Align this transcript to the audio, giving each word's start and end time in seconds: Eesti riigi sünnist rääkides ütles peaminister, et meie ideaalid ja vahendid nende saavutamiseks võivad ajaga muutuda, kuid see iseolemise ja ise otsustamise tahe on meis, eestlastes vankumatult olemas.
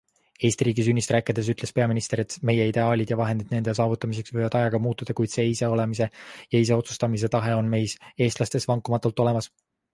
Eesti 0.47 0.65
riigi 0.67 0.85
sünnist 0.85 1.11
rääkides 1.15 1.49
ütles 1.53 1.73
peaminister, 1.79 2.21
et 2.23 2.35
meie 2.51 2.65
ideaalid 2.71 3.13
ja 3.13 3.19
vahendid 3.21 3.53
nende 3.57 3.75
saavutamiseks 3.81 4.35
võivad 4.39 4.57
ajaga 4.63 4.81
muutuda, 4.87 5.17
kuid 5.21 5.35
see 5.37 5.47
iseolemise 5.53 6.11
ja 6.57 6.65
ise 6.65 6.81
otsustamise 6.83 7.33
tahe 7.39 7.57
on 7.63 7.73
meis, 7.79 7.97
eestlastes 8.29 8.71
vankumatult 8.75 9.27
olemas. 9.27 9.55